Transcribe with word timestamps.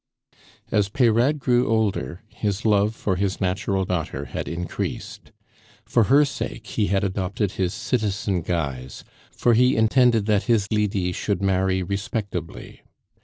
As 0.71 0.89
Peyrade 0.89 1.37
grew 1.37 1.67
older, 1.67 2.23
his 2.29 2.65
love 2.65 2.95
for 2.95 3.17
his 3.17 3.39
natural 3.39 3.85
daughter 3.85 4.25
had 4.25 4.47
increased. 4.47 5.31
For 5.85 6.05
her 6.05 6.25
sake 6.25 6.65
he 6.65 6.87
had 6.87 7.03
adopted 7.03 7.51
his 7.51 7.71
citizen 7.75 8.41
guise, 8.41 9.03
for 9.31 9.53
he 9.53 9.75
intended 9.75 10.25
that 10.25 10.45
his 10.49 10.65
Lydie 10.71 11.11
should 11.11 11.43
marry 11.43 11.83
respectably. 11.83 12.81